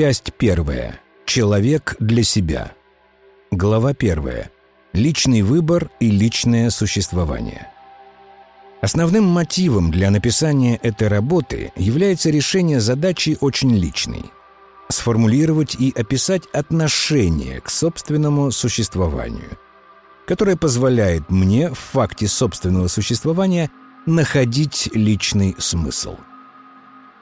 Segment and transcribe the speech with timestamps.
[0.00, 0.98] Часть первая.
[1.26, 2.72] Человек для себя.
[3.50, 4.50] Глава первая.
[4.94, 7.70] Личный выбор и личное существование.
[8.80, 14.24] Основным мотивом для написания этой работы является решение задачи очень личной–
[14.88, 19.58] сформулировать и описать отношение к собственному существованию,
[20.26, 23.70] которое позволяет мне в факте собственного существования
[24.06, 26.16] находить личный смысл–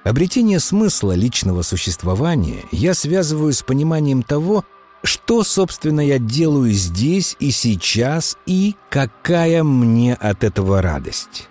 [0.04, 4.64] Обретение смысла личного существования я связываю с пониманием того,
[5.02, 11.48] что, собственно, я делаю здесь и сейчас, и какая мне от этого радость.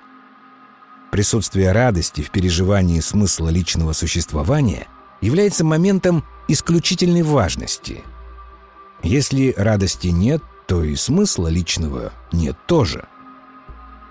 [1.11, 4.87] Присутствие радости в переживании смысла личного существования
[5.21, 8.03] является моментом исключительной важности.
[9.03, 13.07] Если радости нет, то и смысла личного нет тоже–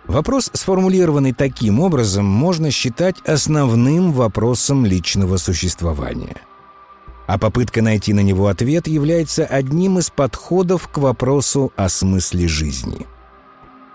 [0.09, 6.37] Вопрос, сформулированный таким образом, можно считать основным вопросом личного существования.
[7.27, 13.06] А попытка найти на него ответ является одним из подходов к вопросу о смысле жизни.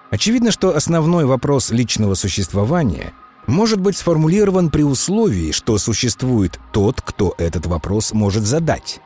[0.09, 3.13] Очевидно, что основной вопрос личного существования
[3.47, 8.99] может быть сформулирован при условии, что существует тот, кто этот вопрос может задать.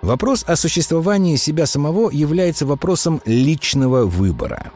[0.00, 4.70] Вопрос о существовании себя самого является вопросом личного выбора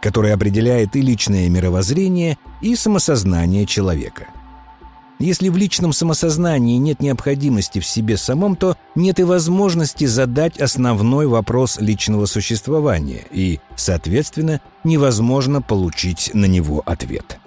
[0.00, 4.28] который определяет и личное мировоззрение, и самосознание человека.
[5.18, 11.26] Если в личном самосознании нет необходимости в себе самом, то нет и возможности задать основной
[11.26, 17.40] вопрос личного существования, и, соответственно, невозможно получить на него ответ.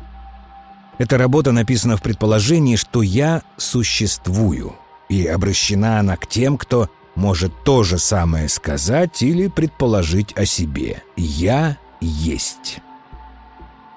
[0.97, 4.75] Эта работа написана в предположении, что я существую,
[5.07, 11.03] и обращена она к тем, кто может то же самое сказать или предположить о себе.
[11.15, 12.79] Я есть.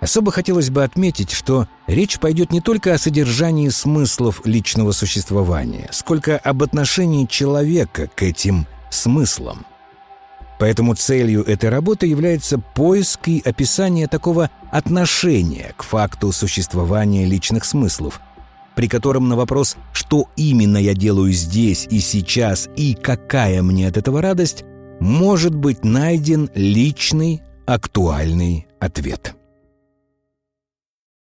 [0.01, 6.37] Особо хотелось бы отметить, что речь пойдет не только о содержании смыслов личного существования, сколько
[6.37, 9.65] об отношении человека к этим смыслам.
[10.59, 18.21] Поэтому целью этой работы является поиск и описание такого отношения к факту существования личных смыслов,
[18.75, 23.97] при котором на вопрос «что именно я делаю здесь и сейчас и какая мне от
[23.97, 24.65] этого радость»
[25.01, 29.35] может быть найден личный актуальный ответ.